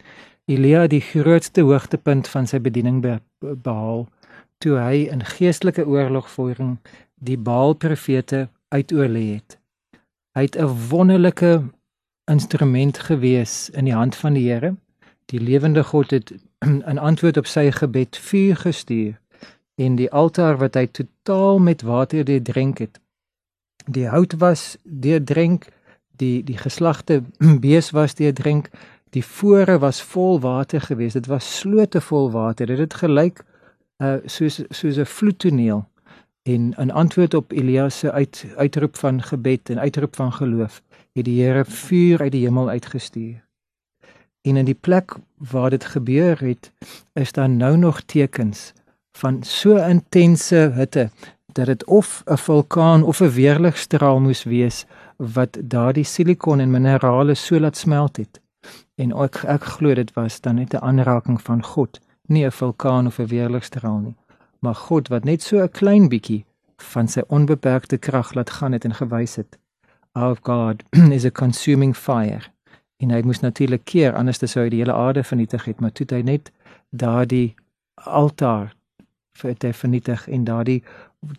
Elia 0.49 0.87
die 0.87 1.01
grootste 1.01 1.61
hoogtepunt 1.61 2.27
van 2.27 2.47
sy 2.49 2.57
bediening 2.57 3.03
be 3.03 3.19
behaal 3.39 4.07
toe 4.57 4.79
hy 4.81 5.03
in 5.13 5.21
geestelike 5.21 5.85
oorlogvoering 5.85 6.79
die 7.21 7.37
Baal 7.37 7.75
profete 7.77 8.47
uitoorlê 8.73 9.25
het. 9.35 9.59
Hy 10.33 10.47
het 10.47 10.57
'n 10.57 10.89
wonderlike 10.89 11.69
instrument 12.31 12.97
gewees 12.97 13.69
in 13.69 13.85
die 13.85 13.93
hand 13.93 14.15
van 14.15 14.33
die 14.33 14.49
Here. 14.49 14.75
Die 15.25 15.39
lewende 15.39 15.83
God 15.83 16.11
het 16.11 16.33
in 16.91 16.97
antwoord 16.97 17.37
op 17.37 17.45
sy 17.45 17.71
gebed 17.71 18.17
vuur 18.17 18.55
gestuur 18.55 19.19
en 19.75 19.95
die 19.95 20.11
altaar 20.11 20.57
wat 20.57 20.73
hy 20.73 20.87
totaal 20.87 21.59
met 21.59 21.81
water 21.81 22.25
deurdrink 22.25 22.77
het. 22.77 22.99
Die 23.85 24.07
hout 24.07 24.33
was 24.37 24.77
deurdrink, 24.83 25.69
die 26.17 26.43
die 26.43 26.57
geslagte 26.57 27.23
bees 27.65 27.91
was 27.91 28.15
deurdrink, 28.15 28.69
die 29.09 29.23
fore 29.23 29.79
was 29.79 30.01
vol 30.01 30.39
water 30.39 30.81
geweest. 30.81 31.13
Dit 31.13 31.25
was 31.25 31.57
slote 31.59 32.01
vol 32.01 32.31
water. 32.31 32.65
Dit 32.65 32.77
het 32.77 32.93
gelyk 32.93 33.43
uh 34.03 34.15
soos 34.25 34.61
soos 34.69 34.97
'n 34.97 35.05
vloedtoneel. 35.05 35.87
En 36.43 36.73
in 36.77 36.91
antwoord 36.91 37.33
op 37.33 37.51
Elias 37.51 37.99
se 37.99 38.11
uit 38.11 38.45
uitroep 38.55 38.97
van 38.97 39.21
gebed 39.21 39.69
en 39.69 39.79
uitroep 39.79 40.15
van 40.15 40.33
geloof, 40.33 40.81
het 41.13 41.25
die 41.25 41.43
Here 41.43 41.65
vuur 41.65 42.21
uit 42.21 42.31
die 42.31 42.45
hemel 42.45 42.69
uitgestuur. 42.69 43.45
En 44.41 44.55
in 44.55 44.65
die 44.65 44.77
plek 44.81 45.15
waar 45.37 45.69
dit 45.69 45.85
gebeur 45.85 46.39
het, 46.39 46.71
is 47.13 47.31
daar 47.31 47.49
nou 47.49 47.77
nog 47.77 48.01
tekens 48.01 48.73
van 49.11 49.43
so 49.43 49.75
intense 49.75 50.71
hitte 50.75 51.09
dat 51.51 51.65
dit 51.65 51.85
of 51.85 52.23
'n 52.25 52.37
vulkaan 52.37 53.03
of 53.03 53.19
'n 53.19 53.29
weerligstraal 53.29 54.19
moes 54.19 54.43
wees 54.43 54.85
wat 55.17 55.57
daardie 55.61 56.03
silikon 56.03 56.59
en 56.59 56.71
minerale 56.71 57.33
so 57.33 57.59
laat 57.59 57.77
smelt 57.77 58.17
het. 58.17 58.39
En 58.95 59.13
ek 59.23 59.43
ek 59.43 59.63
glo 59.63 59.93
dit 59.93 60.13
was 60.13 60.41
dan 60.41 60.55
net 60.55 60.73
'n 60.73 60.83
aanraking 60.83 61.41
van 61.41 61.63
God, 61.63 61.99
nie 62.27 62.45
'n 62.45 62.51
vulkaan 62.51 63.07
of 63.07 63.19
'n 63.19 63.25
weerligstraal 63.25 63.99
nie, 63.99 64.15
maar 64.59 64.75
God 64.75 65.07
wat 65.07 65.23
net 65.23 65.41
so 65.41 65.63
'n 65.63 65.69
klein 65.69 66.09
bietjie 66.09 66.45
van 66.77 67.07
sy 67.07 67.21
onbeperkte 67.27 67.97
krag 67.97 68.33
laat 68.33 68.49
gaan 68.49 68.71
het 68.71 68.85
en 68.85 68.93
gewys 68.93 69.35
het. 69.35 69.57
Our 70.11 70.37
God 70.41 70.83
is 71.17 71.25
a 71.25 71.31
consuming 71.31 71.95
fire. 71.95 72.41
En 72.97 73.11
hy 73.11 73.21
moes 73.21 73.39
natuurlik 73.39 73.85
keer 73.85 74.15
anders 74.15 74.41
sou 74.51 74.63
hy 74.63 74.69
die 74.69 74.79
hele 74.79 74.93
aarde 74.93 75.23
vernietig 75.23 75.65
het, 75.65 75.79
maar 75.79 75.91
toe 75.91 76.05
het 76.05 76.15
hy 76.15 76.21
net 76.21 76.51
daardie 76.89 77.55
altaar 77.95 78.73
vir 79.41 79.57
te 79.57 79.73
vernietig 79.73 80.27
en 80.27 80.43
daardie 80.43 80.83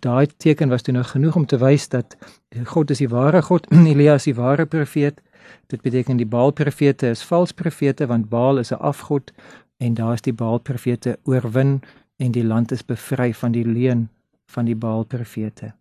daai 0.05 0.27
teken 0.37 0.69
was 0.69 0.83
toe 0.83 0.95
nou 0.95 1.05
genoeg 1.05 1.37
om 1.37 1.47
te 1.47 1.59
wys 1.59 1.89
dat 1.89 2.17
God 2.65 2.91
is 2.91 2.99
die 2.99 3.09
ware 3.09 3.43
God, 3.43 3.67
Elias 3.93 4.29
die 4.29 4.35
ware 4.35 4.67
profeet. 4.67 5.21
Dit 5.67 5.83
beteken 5.83 6.17
die 6.17 6.27
Baal 6.27 6.53
profete 6.53 7.11
is 7.15 7.23
vals 7.23 7.53
profete 7.53 8.07
want 8.07 8.29
Baal 8.29 8.59
is 8.59 8.73
'n 8.73 8.81
afgod 8.81 9.33
en 9.79 9.95
daar 9.95 10.15
is 10.15 10.23
die 10.23 10.33
Baal 10.33 10.59
profete 10.59 11.19
oorwin 11.25 11.81
en 12.17 12.33
die 12.33 12.45
land 12.45 12.73
is 12.73 12.85
bevry 12.85 13.33
van 13.35 13.53
die 13.53 13.65
leuen 13.65 14.11
van 14.47 14.65
die 14.65 14.77
Baal 14.77 15.05
profete. 15.05 15.73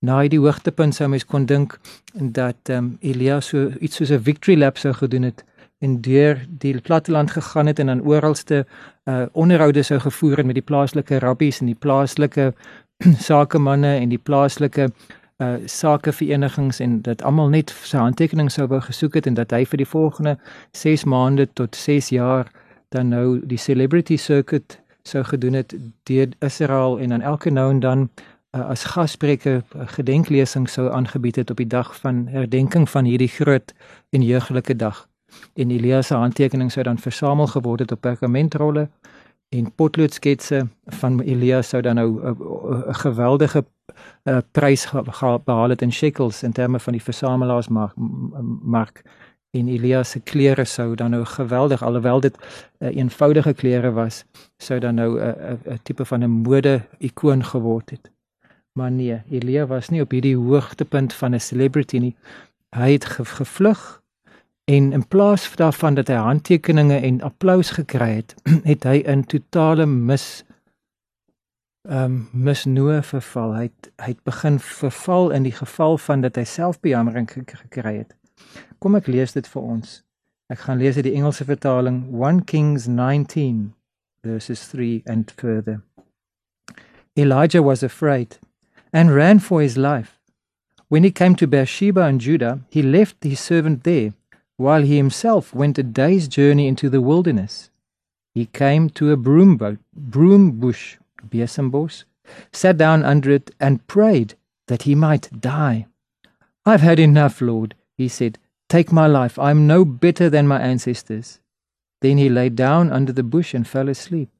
Na 0.00 0.20
die 0.28 0.38
hoogtepunt 0.38 0.94
sou 0.94 1.08
mens 1.08 1.24
kon 1.24 1.46
dink 1.46 1.78
dat 2.14 2.68
ehm 2.68 2.84
um, 2.84 2.96
Elia 3.00 3.40
so 3.40 3.70
iets 3.80 3.96
soos 3.96 4.10
'n 4.10 4.22
victory 4.22 4.56
lap 4.58 4.76
sou 4.78 4.92
gedoen 4.92 5.22
het 5.22 5.44
en 5.78 6.00
deur 6.00 6.46
die 6.48 6.80
platteland 6.80 7.30
gegaan 7.30 7.66
het 7.66 7.78
en 7.78 7.86
dan 7.86 8.02
oralste 8.02 8.66
uh 9.04 9.26
onderhoude 9.32 9.82
sou 9.82 10.00
gevoer 10.00 10.36
het 10.36 10.46
met 10.46 10.54
die 10.54 10.64
plaaslike 10.64 11.18
rabbies 11.18 11.60
en 11.60 11.66
die 11.66 11.78
plaaslike 11.78 12.54
sakemanne 13.28 13.96
en 13.96 14.08
die 14.08 14.18
plaaslike 14.18 14.90
uh 15.42 15.54
sakeverenigings 15.64 16.80
en 16.80 17.02
dat 17.02 17.22
almal 17.22 17.48
net 17.48 17.74
sy 17.82 17.96
handtekening 17.96 18.50
sou 18.52 18.66
wou 18.66 18.80
gesoek 18.80 19.14
het 19.14 19.26
en 19.26 19.34
dat 19.34 19.50
hy 19.50 19.64
vir 19.64 19.82
die 19.82 19.90
volgende 19.90 20.38
6 20.72 21.04
maande 21.04 21.48
tot 21.52 21.76
6 21.76 22.08
jaar 22.08 22.50
dan 22.88 23.08
nou 23.08 23.40
die 23.46 23.58
celebrity 23.58 24.16
circuit 24.16 24.78
sou 25.02 25.24
gedoen 25.24 25.52
het 25.52 25.74
deur 26.02 26.28
Israel 26.38 26.98
en 26.98 27.08
dan 27.08 27.20
elke 27.20 27.50
nou 27.50 27.70
en 27.70 27.80
dan 27.80 28.08
uh, 28.54 28.68
as 28.68 28.84
gasspreker 28.84 29.62
gedenklesing 29.96 30.68
sou 30.68 30.90
aangebied 30.90 31.36
het 31.36 31.50
op 31.50 31.56
die 31.56 31.66
dag 31.66 31.96
van 31.96 32.26
herdenking 32.26 32.88
van 32.90 33.04
hierdie 33.04 33.28
groot 33.28 33.74
en 34.10 34.22
jeuglike 34.22 34.76
dag. 34.76 35.08
En 35.54 35.70
Elia 35.70 36.02
se 36.02 36.14
handtekening 36.14 36.72
sou 36.72 36.84
dan 36.84 36.98
versamel 36.98 37.46
geword 37.46 37.80
het 37.80 37.92
op 37.92 38.00
perkamentrolle 38.00 38.88
en 39.48 39.72
potloodsketse 39.74 40.66
van 40.84 41.20
Elia 41.20 41.62
sou 41.62 41.82
dan 41.82 41.94
nou 41.94 42.34
'n 42.88 42.94
geweldige 42.94 43.64
uh, 44.24 44.38
prys 44.50 44.90
behaal 45.44 45.68
het 45.68 45.82
in 45.82 45.92
shekels 45.92 46.42
in 46.42 46.52
terme 46.52 46.80
van 46.80 46.92
die 46.92 47.02
versamelaars 47.02 47.68
mark, 48.62 49.02
en 49.50 49.68
Elia 49.68 50.02
se 50.02 50.20
klere 50.20 50.64
sou 50.64 50.94
dan 50.94 51.10
nou 51.10 51.24
geweldig 51.24 51.82
alhoewel 51.82 52.20
dit 52.20 52.38
uh, 52.78 52.96
eenvoudige 52.96 53.52
klere 53.52 53.92
was 53.92 54.24
sou 54.56 54.80
dan 54.80 54.94
nou 54.94 55.20
'n 55.20 55.58
uh, 55.66 55.74
'n 55.74 55.78
tipe 55.82 56.04
van 56.04 56.22
'n 56.22 56.30
mode 56.30 56.82
ikoon 56.98 57.44
geword 57.44 57.90
het. 57.90 58.10
Maar 58.72 58.90
nee, 58.90 59.22
Elia 59.30 59.66
was 59.66 59.88
nie 59.88 60.00
op 60.00 60.10
hierdie 60.10 60.36
hoogtepunt 60.36 61.12
van 61.12 61.34
'n 61.34 61.40
celebrity 61.40 61.98
nie. 61.98 62.16
Hy 62.76 62.92
het 62.92 63.04
ge 63.04 63.24
gevlug 63.24 64.02
en 64.64 64.92
in 64.92 65.08
plaas 65.08 65.56
daarvan 65.56 65.94
dat 65.94 66.08
hy 66.08 66.14
handtekeninge 66.14 66.96
en 66.96 67.20
applous 67.22 67.70
gekry 67.70 68.10
het, 68.14 68.34
het 68.70 68.84
hy 68.84 69.02
in 69.04 69.24
totale 69.24 69.86
mis 69.86 70.44
ehm 71.84 72.04
um, 72.04 72.28
misnoë 72.32 73.02
verval. 73.04 73.50
Hy 73.54 73.62
het, 73.66 73.90
hy 74.00 74.06
het 74.14 74.22
begin 74.24 74.58
verval 74.58 75.30
in 75.36 75.44
die 75.44 75.52
geval 75.52 75.98
van 76.00 76.22
dat 76.24 76.38
hy 76.40 76.44
selfbejammering 76.48 77.28
gekry 77.28 77.98
het. 77.98 78.14
Kom 78.80 78.96
ek 78.96 79.06
lees 79.06 79.36
dit 79.36 79.48
vir 79.48 79.62
ons. 79.62 79.98
Ek 80.48 80.64
gaan 80.64 80.80
lees 80.80 80.96
uit 80.96 81.04
die 81.04 81.16
Engelse 81.16 81.44
vertaling 81.44 82.06
1 82.08 82.44
Kings 82.48 82.86
19 82.88 83.74
verses 84.24 84.68
3 84.68 85.02
and 85.04 85.32
further. 85.36 85.82
Elijah 87.16 87.62
was 87.62 87.82
afraid 87.82 88.38
and 88.92 89.14
ran 89.14 89.38
for 89.38 89.60
his 89.60 89.76
life. 89.76 90.18
When 90.88 91.04
he 91.04 91.10
came 91.10 91.34
to 91.36 91.46
Beersheba 91.46 92.04
and 92.04 92.20
Judah, 92.20 92.60
he 92.70 92.82
left 92.82 93.24
his 93.24 93.40
servant 93.40 93.84
there, 93.84 94.12
while 94.56 94.82
he 94.82 94.96
himself 94.96 95.54
went 95.54 95.78
a 95.78 95.82
day's 95.82 96.28
journey 96.28 96.66
into 96.68 96.88
the 96.88 97.00
wilderness. 97.00 97.70
He 98.34 98.46
came 98.46 98.90
to 98.90 99.12
a 99.12 99.16
broom, 99.16 99.56
boat, 99.56 99.78
broom 99.94 100.52
bush, 100.52 100.96
Besembos, 101.28 102.04
sat 102.52 102.76
down 102.76 103.04
under 103.04 103.30
it, 103.30 103.50
and 103.60 103.86
prayed 103.86 104.34
that 104.66 104.82
he 104.82 104.94
might 104.94 105.40
die. 105.40 105.86
I've 106.66 106.80
had 106.80 106.98
enough, 106.98 107.40
Lord, 107.40 107.74
he 107.96 108.08
said. 108.08 108.38
Take 108.68 108.90
my 108.90 109.06
life. 109.06 109.38
I 109.38 109.50
am 109.50 109.66
no 109.66 109.84
better 109.84 110.30
than 110.30 110.48
my 110.48 110.60
ancestors. 110.60 111.38
Then 112.00 112.18
he 112.18 112.28
lay 112.28 112.48
down 112.48 112.90
under 112.90 113.12
the 113.12 113.22
bush 113.22 113.54
and 113.54 113.66
fell 113.66 113.88
asleep. 113.88 114.30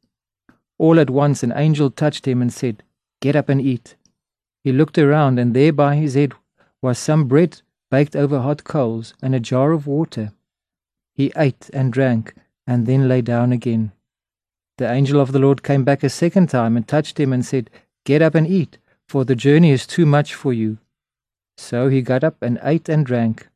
All 0.78 0.98
at 0.98 1.10
once 1.10 1.42
an 1.42 1.52
angel 1.54 1.90
touched 1.90 2.26
him 2.26 2.42
and 2.42 2.52
said, 2.52 2.82
Get 3.20 3.36
up 3.36 3.48
and 3.48 3.60
eat. 3.60 3.96
He 4.62 4.72
looked 4.72 4.98
around, 4.98 5.38
and 5.38 5.54
there 5.54 5.72
by 5.72 5.96
his 5.96 6.14
head 6.14 6.32
was 6.82 6.98
some 6.98 7.28
bread 7.28 7.60
baked 7.94 8.16
over 8.16 8.40
hot 8.40 8.64
coals 8.64 9.14
and 9.22 9.36
a 9.36 9.46
jar 9.50 9.70
of 9.70 9.86
water. 9.86 10.32
He 11.12 11.32
ate 11.36 11.70
and 11.72 11.92
drank, 11.92 12.34
and 12.66 12.86
then 12.86 13.06
lay 13.06 13.22
down 13.22 13.52
again. 13.52 13.92
The 14.78 14.90
angel 14.90 15.20
of 15.20 15.30
the 15.30 15.38
Lord 15.38 15.62
came 15.62 15.84
back 15.84 16.02
a 16.02 16.08
second 16.08 16.48
time 16.48 16.76
and 16.76 16.88
touched 16.88 17.20
him 17.20 17.32
and 17.32 17.46
said, 17.46 17.70
Get 18.04 18.20
up 18.20 18.34
and 18.34 18.48
eat, 18.48 18.78
for 19.06 19.24
the 19.24 19.36
journey 19.36 19.70
is 19.70 19.86
too 19.86 20.06
much 20.06 20.34
for 20.34 20.52
you. 20.52 20.78
So 21.56 21.88
he 21.88 22.02
got 22.02 22.24
up 22.24 22.42
and 22.42 22.58
ate 22.64 22.88
and 22.88 23.06
drank. 23.06 23.46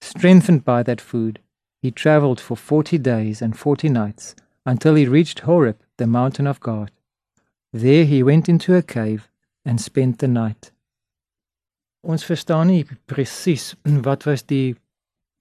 Strengthened 0.00 0.64
by 0.64 0.82
that 0.84 1.02
food, 1.02 1.40
he 1.82 1.90
travelled 1.90 2.40
for 2.40 2.56
forty 2.56 2.96
days 2.96 3.42
and 3.42 3.54
forty 3.54 3.90
nights 3.90 4.34
until 4.64 4.94
he 4.94 5.06
reached 5.06 5.40
Horeb, 5.40 5.76
the 5.98 6.06
mountain 6.06 6.46
of 6.46 6.58
God. 6.60 6.90
There 7.70 8.06
he 8.06 8.22
went 8.22 8.48
into 8.48 8.74
a 8.74 8.80
cave 8.80 9.28
and 9.62 9.78
spent 9.78 10.20
the 10.20 10.28
night. 10.42 10.70
Ons 12.04 12.24
verstaan 12.28 12.68
nie 12.68 12.84
presies 13.08 13.72
wat 14.08 14.26
was 14.28 14.44
die 14.46 14.76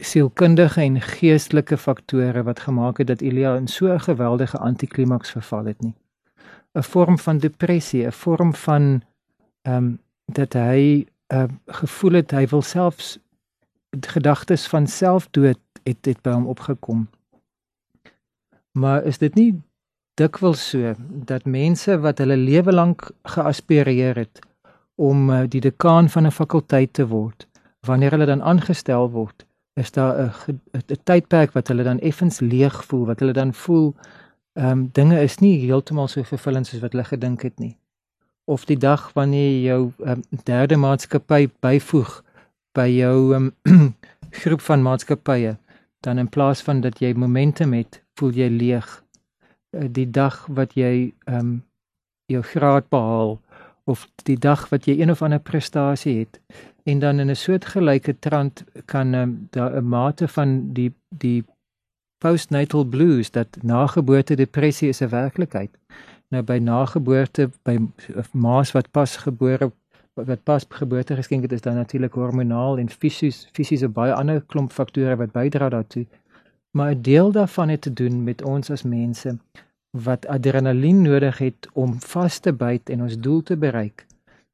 sielkundige 0.04 0.82
en 0.82 1.02
geestelike 1.02 1.78
faktore 1.78 2.44
wat 2.48 2.64
gemaak 2.66 3.02
het 3.02 3.08
dat 3.12 3.22
Elia 3.22 3.56
in 3.60 3.68
so 3.68 3.92
'n 3.94 4.00
geweldige 4.00 4.58
antiklimaks 4.58 5.32
verval 5.32 5.66
het 5.66 5.82
nie. 5.82 5.96
'n 6.76 6.84
Vorm 6.84 7.18
van 7.20 7.38
depressie, 7.38 8.06
'n 8.06 8.12
vorm 8.12 8.56
van 8.56 9.04
ehm 9.62 9.76
um, 9.76 10.00
dat 10.26 10.54
hy 10.54 11.06
uh, 11.34 11.44
gevoel 11.66 12.12
het 12.12 12.32
hy 12.32 12.48
wil 12.48 12.62
selfs 12.62 13.20
gedagtes 14.00 14.68
van 14.68 14.88
selfdood 14.88 15.60
het 15.84 16.06
het 16.06 16.22
by 16.22 16.32
hom 16.32 16.48
opgekom. 16.48 17.10
Maar 18.72 19.04
is 19.04 19.18
dit 19.18 19.36
nie 19.36 19.62
dikwels 20.14 20.70
so 20.70 20.96
dat 21.26 21.46
mense 21.46 22.00
wat 22.00 22.18
hulle 22.18 22.38
lewe 22.38 22.74
lank 22.74 23.12
geaspireer 23.24 24.16
het 24.16 24.40
om 24.96 25.30
uh, 25.30 25.44
die 25.50 25.62
dekaan 25.62 26.10
van 26.10 26.26
'n 26.26 26.32
fakulteit 26.32 26.94
te 26.94 27.08
word, 27.08 27.48
wanneer 27.88 28.12
hulle 28.12 28.26
dan 28.26 28.42
aangestel 28.42 29.10
word, 29.12 29.46
is 29.74 29.92
daar 29.92 30.32
'n 30.48 30.60
'n 30.74 31.04
tydperk 31.04 31.52
wat 31.54 31.68
hulle 31.68 31.84
dan 31.84 32.00
effens 32.00 32.40
leeg 32.40 32.86
voel, 32.86 33.06
wat 33.06 33.20
hulle 33.20 33.34
dan 33.34 33.54
voel 33.54 33.96
ehm 34.54 34.70
um, 34.70 34.90
dinge 34.92 35.22
is 35.22 35.40
nie 35.42 35.66
heeltemal 35.66 36.08
so 36.08 36.24
vervullend 36.24 36.68
soos 36.68 36.82
wat 36.82 36.94
hulle 36.94 37.08
gedink 37.08 37.42
het 37.42 37.60
nie. 37.60 37.74
Of 38.46 38.66
die 38.70 38.78
dag 38.78 39.08
wanneer 39.18 39.50
jy 39.50 39.64
jou 39.66 39.92
um, 40.06 40.22
derde 40.46 40.78
maatskappy 40.78 41.48
byvoeg 41.66 42.12
by 42.78 42.86
jou 42.94 43.34
um, 43.36 43.48
groep 44.44 44.62
van 44.62 44.86
maatskappye, 44.86 45.56
dan 46.06 46.22
in 46.22 46.30
plaas 46.30 46.62
van 46.62 46.82
dat 46.82 47.02
jy 47.02 47.14
momentum 47.18 47.74
het, 47.74 48.04
voel 48.20 48.38
jy 48.38 48.50
leeg. 48.50 48.90
Uh, 49.74 49.88
die 49.90 50.10
dag 50.10 50.46
wat 50.48 50.78
jy 50.78 51.14
ehm 51.26 51.40
um, 51.40 51.54
jou 52.32 52.44
graad 52.54 52.86
behaal 52.94 53.40
of 53.84 54.08
die 54.24 54.38
dag 54.40 54.70
wat 54.70 54.86
jy 54.86 55.00
een 55.00 55.12
of 55.12 55.22
ander 55.22 55.40
prestasie 55.40 56.20
het 56.20 56.40
en 56.84 57.00
dan 57.00 57.20
in 57.20 57.30
'n 57.30 57.36
soortgelyke 57.36 58.20
trant 58.20 58.64
kan 58.86 59.14
um, 59.14 59.48
daar 59.50 59.76
'n 59.82 59.88
mate 59.88 60.28
van 60.28 60.74
die 60.74 60.94
die 61.10 61.44
postnatal 62.18 62.84
blues 62.84 63.32
dat 63.32 63.48
nageboorte 63.62 64.36
depressie 64.36 64.90
is 64.90 65.02
'n 65.02 65.10
werklikheid. 65.10 65.72
Nou 66.28 66.44
by 66.44 66.58
nageboorte 66.58 67.50
by 67.64 67.78
maas 68.32 68.72
wat 68.72 68.92
pas 68.92 69.18
gebore 69.18 69.72
wat 70.14 70.44
pas 70.44 70.66
geboorte 70.70 71.16
geskenk 71.16 71.42
het 71.42 71.52
is 71.52 71.62
dan 71.62 71.76
natuurlik 71.76 72.14
hormonaal 72.14 72.78
en 72.78 72.90
fisies 72.90 73.50
fisies 73.52 73.82
'n 73.82 73.92
baie 73.92 74.14
ander 74.14 74.42
klomp 74.42 74.72
faktore 74.72 75.16
wat 75.16 75.32
bydra 75.32 75.70
daartoe. 75.70 76.06
Maar 76.72 76.92
'n 76.92 77.02
deel 77.02 77.32
daarvan 77.32 77.70
het 77.70 77.82
te 77.82 77.94
doen 77.94 78.24
met 78.24 78.44
ons 78.44 78.70
as 78.70 78.84
mense 78.84 79.38
wat 79.94 80.28
adrenalien 80.28 81.02
nodig 81.02 81.38
het 81.38 81.70
om 81.74 82.00
vas 82.02 82.40
te 82.40 82.54
byt 82.54 82.90
en 82.90 83.02
ons 83.02 83.18
doel 83.18 83.44
te 83.44 83.58
bereik. 83.58 84.06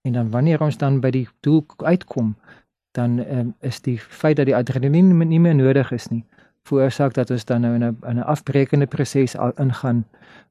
En 0.01 0.13
dan 0.13 0.29
wanneer 0.29 0.61
ons 0.61 0.77
dan 0.77 0.99
by 0.99 1.11
die 1.15 1.27
doel 1.39 1.63
uitkom, 1.77 2.35
dan 2.91 3.19
um, 3.19 3.53
is 3.59 3.79
die 3.81 3.97
feit 3.99 4.35
dat 4.35 4.49
die 4.49 4.55
adrenalien 4.55 5.15
nie 5.27 5.39
meer 5.39 5.55
nodig 5.55 5.91
is 5.95 6.09
nie, 6.11 6.25
veroorsaak 6.67 7.13
dat 7.15 7.31
ons 7.31 7.45
dan 7.45 7.61
nou 7.61 7.73
in 7.75 7.83
'n 7.83 7.97
in 8.09 8.17
'n 8.17 8.27
afbreekende 8.35 8.87
proses 8.87 9.35
ingaan. 9.55 10.05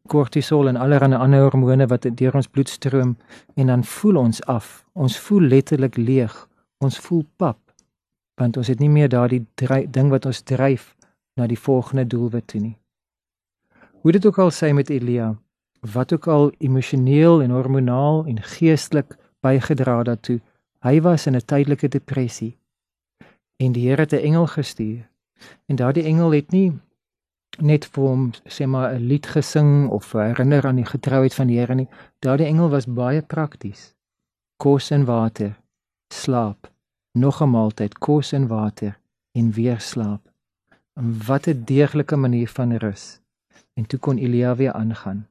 Kortisol 0.06 0.68
en 0.68 0.76
allerlei 0.76 1.14
ander 1.14 1.42
hormone 1.42 1.86
wat 1.86 2.06
deur 2.14 2.34
ons 2.34 2.48
bloed 2.48 2.68
stroom 2.68 3.16
en 3.54 3.66
dan 3.66 3.84
voel 3.84 4.16
ons 4.16 4.42
af. 4.44 4.84
Ons 4.92 5.18
voel 5.18 5.40
letterlik 5.40 5.96
leeg. 5.96 6.48
Ons 6.78 6.98
voel 6.98 7.24
pap 7.36 7.58
want 8.38 8.56
ons 8.56 8.66
het 8.66 8.78
nie 8.78 8.90
meer 8.90 9.08
daardie 9.08 9.46
ding 9.90 10.10
wat 10.10 10.26
ons 10.26 10.42
dryf 10.42 10.94
na 11.34 11.46
die 11.46 11.58
volgende 11.58 12.06
doelwit 12.06 12.46
toe 12.46 12.60
nie. 12.60 12.76
Hoe 14.00 14.12
dit 14.12 14.26
ook 14.26 14.38
al 14.38 14.50
sê 14.50 14.72
met 14.72 14.90
Elia, 14.90 15.36
wat 15.80 16.12
ook 16.12 16.26
al 16.26 16.52
emosioneel 16.58 17.42
en 17.42 17.50
hormonaal 17.50 18.24
en 18.26 18.42
geestelik 18.42 19.16
bygedra 19.40 20.02
daartoe. 20.02 20.40
Hy 20.78 21.00
was 21.00 21.26
in 21.26 21.36
'n 21.36 21.44
tydelike 21.44 21.88
depressie. 21.88 22.58
En 23.56 23.72
die 23.72 23.88
Here 23.88 24.00
het 24.00 24.12
'n 24.12 24.24
engel 24.24 24.46
gestuur. 24.46 25.08
En 25.66 25.76
daardie 25.76 26.02
engel 26.02 26.30
het 26.30 26.50
nie 26.50 26.78
net 27.58 27.84
vir 27.84 28.04
hom 28.04 28.30
sê 28.46 28.66
maar 28.66 28.94
'n 28.94 29.06
lied 29.06 29.26
gesing 29.26 29.88
of 29.88 30.12
herinner 30.12 30.66
aan 30.66 30.76
die 30.76 30.86
getrouheid 30.94 31.34
van 31.34 31.46
die 31.46 31.58
Here 31.58 31.74
nie. 31.74 31.88
Daardie 32.18 32.46
engel 32.46 32.68
was 32.68 32.86
baie 32.86 33.22
prakties. 33.22 33.94
Kos 34.56 34.90
en 34.90 35.04
water, 35.04 35.58
slaap, 36.14 36.70
nog 37.12 37.42
'n 37.42 37.50
maaltyd, 37.50 37.98
kos 37.98 38.32
en 38.32 38.46
water 38.46 38.98
en 39.32 39.50
weer 39.50 39.80
slaap. 39.80 40.30
En 40.94 41.26
wat 41.26 41.46
'n 41.46 41.62
deeglike 41.64 42.16
manier 42.16 42.48
van 42.48 42.72
rus. 42.72 43.20
En 43.74 43.86
toe 43.86 43.98
kon 43.98 44.18
Elia 44.18 44.56
weer 44.56 44.72
aangaan. 44.72 45.26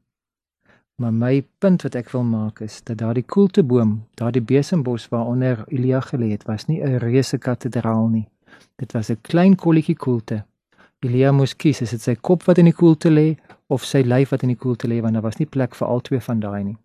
Maar 0.95 1.13
my 1.13 1.45
punt 1.57 1.81
wat 1.81 1.95
ek 1.95 2.09
wil 2.09 2.23
maak 2.23 2.59
is 2.65 2.79
dat 2.83 2.97
daardie 2.97 3.23
koelteboom, 3.23 3.91
daardie 4.17 4.41
besembos 4.41 5.07
waaronder 5.13 5.63
Elia 5.67 5.99
gelê 6.01 6.31
het, 6.31 6.45
was 6.49 6.65
nie 6.65 6.81
'n 6.81 6.97
reuse 6.97 7.37
kathedraal 7.37 8.07
nie. 8.07 8.27
Dit 8.75 8.91
was 8.91 9.09
'n 9.09 9.21
klein 9.21 9.55
kolletjie 9.55 9.95
koelte. 9.95 10.45
Elia 10.99 11.31
moes 11.31 11.55
kies, 11.55 11.81
is 11.81 11.89
dit 11.89 12.01
sy 12.01 12.15
kop 12.15 12.43
wat 12.43 12.57
in 12.57 12.65
die 12.65 12.73
koelte 12.73 13.09
lê 13.09 13.37
of 13.67 13.83
sy 13.83 14.01
lyf 14.01 14.29
wat 14.29 14.41
in 14.41 14.47
die 14.47 14.57
koelte 14.57 14.87
lê 14.87 15.01
want 15.01 15.13
daar 15.13 15.27
was 15.27 15.37
nie 15.37 15.45
plek 15.45 15.75
vir 15.75 15.87
al 15.87 16.01
twee 16.01 16.19
van 16.19 16.39
daai 16.39 16.63
nie. 16.63 16.77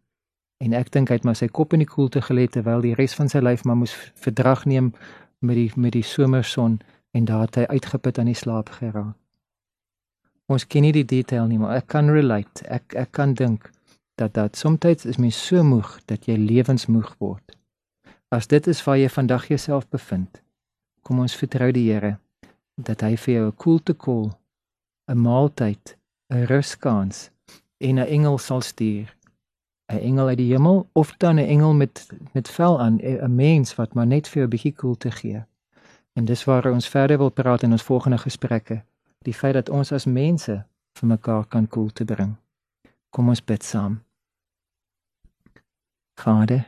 En 0.60 0.72
ek 0.72 0.90
dink 0.90 1.08
hy 1.08 1.14
het 1.14 1.24
maar 1.24 1.36
sy 1.36 1.48
kop 1.48 1.72
in 1.72 1.78
die 1.78 1.88
koelte 1.88 2.20
gelê 2.20 2.46
terwyl 2.46 2.80
die 2.80 2.94
res 2.94 3.14
van 3.14 3.28
sy 3.28 3.38
lyf 3.38 3.64
maar 3.64 3.76
moes 3.76 3.94
verdrag 4.14 4.64
neem 4.64 4.92
met 5.40 5.56
die 5.56 5.70
met 5.76 5.92
die 5.92 6.02
somerson 6.02 6.80
en 7.12 7.24
daar 7.24 7.40
het 7.40 7.54
hy 7.54 7.64
uitgeput 7.64 8.18
aan 8.18 8.30
die 8.30 8.34
slaap 8.34 8.68
geraak. 8.68 9.21
Ons 10.52 10.66
ken 10.68 10.84
nie 10.84 10.92
die 10.92 11.06
detail 11.08 11.46
nie, 11.48 11.58
maar 11.60 11.78
ek 11.78 11.86
kan 11.94 12.10
relate. 12.12 12.66
Ek 12.68 12.96
ek 12.98 13.12
kan 13.16 13.32
dink 13.38 13.70
dat 14.20 14.34
dat 14.36 14.56
soms 14.56 15.06
is 15.08 15.16
mens 15.16 15.38
so 15.46 15.62
moeg 15.64 15.96
dat 16.06 16.28
jy 16.28 16.36
lewensmoeg 16.36 17.14
word. 17.18 17.56
As 18.28 18.46
dit 18.46 18.66
is 18.66 18.82
waar 18.84 18.98
jy 18.98 19.08
vandag 19.08 19.48
jouself 19.48 19.88
bevind, 19.88 20.42
kom 21.02 21.20
ons 21.20 21.36
vertrou 21.36 21.70
die 21.72 21.88
Here 21.90 22.18
dat 22.76 23.00
hy 23.00 23.16
vir 23.16 23.34
jou 23.34 23.46
'n 23.46 23.56
koelte 23.56 23.94
kol, 23.94 24.32
'n 25.08 25.18
maaltyd, 25.18 25.96
'n 26.30 26.46
ruskans 26.46 27.30
en 27.80 27.98
'n 27.98 28.06
engel 28.06 28.38
sal 28.38 28.60
stuur. 28.60 29.08
'n 29.92 29.98
Engel 29.98 30.28
uit 30.28 30.38
die 30.38 30.52
hemel 30.52 30.86
of 30.92 31.14
dan 31.18 31.36
'n 31.36 31.48
engel 31.48 31.74
met 31.74 32.08
met 32.32 32.48
vel 32.48 32.80
aan, 32.80 33.00
'n 33.00 33.34
mens 33.34 33.74
wat 33.74 33.94
maar 33.94 34.06
net 34.06 34.28
vir 34.28 34.36
jou 34.42 34.46
'n 34.46 34.54
bietjie 34.56 34.74
koelte 34.74 35.10
gee. 35.10 35.44
En 36.12 36.24
dis 36.24 36.44
waar 36.44 36.72
ons 36.72 36.88
verder 36.88 37.18
wil 37.18 37.30
praat 37.30 37.62
in 37.62 37.72
ons 37.72 37.82
volgende 37.82 38.18
gesprekke, 38.18 38.82
die 39.24 39.34
feit 39.34 39.54
dat 39.54 39.68
ons 39.68 39.92
as 39.92 40.06
mense 40.06 40.64
vir 40.98 41.08
mekaar 41.08 41.46
kan 41.46 41.68
koelte 41.68 42.04
bring. 42.04 42.36
Kom 43.10 43.28
ons 43.28 43.44
bid 43.44 43.64
saam. 43.64 44.00
Vader, 46.20 46.64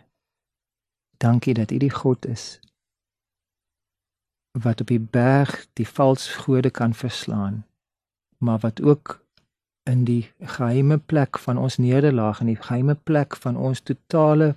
dankie 1.19 1.55
dat 1.55 1.71
U 1.71 1.79
die 1.79 1.93
God 1.93 2.27
is 2.27 2.59
wat 4.55 4.81
op 4.81 4.87
die 4.87 5.01
berg 5.01 5.67
die 5.75 5.87
valse 5.89 6.31
gode 6.45 6.71
kan 6.71 6.95
verslaan, 6.95 7.65
maar 8.39 8.59
wat 8.63 8.83
ook 8.83 9.19
in 9.83 10.05
die 10.05 10.31
geheime 10.41 10.99
plek 10.99 11.39
van 11.39 11.59
ons 11.59 11.77
nederlaag 11.77 12.41
en 12.41 12.53
die 12.53 12.61
geheime 12.61 12.95
plek 12.95 13.37
van 13.37 13.57
ons 13.57 13.81
totale 13.81 14.55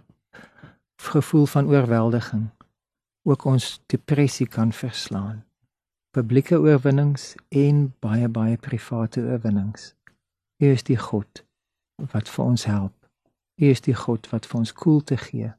gevoel 1.01 1.46
van 1.46 1.68
oorweldiging 1.68 2.46
ook 3.27 3.44
ons 3.46 3.82
depressie 3.86 4.48
kan 4.48 4.72
verslaan. 4.72 5.47
Publieke 6.12 6.58
oorwinnings 6.60 7.36
en 7.50 7.94
baie 8.00 8.28
baie 8.28 8.58
private 8.58 9.22
oorwinnings. 9.22 9.94
U 10.58 10.66
is 10.66 10.84
die 10.84 10.98
God 10.98 11.44
wat 12.14 12.30
vir 12.30 12.46
ons 12.46 12.64
help. 12.66 12.94
U 13.62 13.66
is 13.66 13.82
die 13.82 13.96
God 13.96 14.30
wat 14.32 14.46
vir 14.46 14.60
ons 14.60 14.74
koelte 14.74 15.18
gee, 15.18 15.52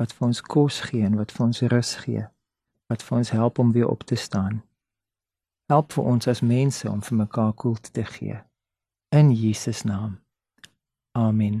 wat 0.00 0.12
vir 0.12 0.26
ons 0.28 0.40
kos 0.40 0.80
gee 0.88 1.04
en 1.04 1.16
wat 1.20 1.32
vir 1.32 1.46
ons 1.46 1.62
rus 1.72 1.94
gee, 2.04 2.24
wat 2.88 3.04
vir 3.04 3.18
ons 3.18 3.30
help 3.36 3.58
om 3.58 3.72
weer 3.72 3.88
op 3.88 4.02
te 4.08 4.16
staan. 4.16 4.62
Help 5.68 5.92
vir 5.92 6.04
ons 6.04 6.28
as 6.32 6.40
mense 6.40 6.88
om 6.90 7.02
vir 7.04 7.20
mekaar 7.24 7.52
koelte 7.52 7.92
te 7.92 8.04
gee. 8.04 8.40
In 9.12 9.32
Jesus 9.32 9.84
naam. 9.84 10.18
Amen. 11.12 11.60